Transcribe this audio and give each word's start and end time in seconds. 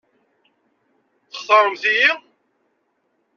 Textaṛemt-iyi? 1.31 2.11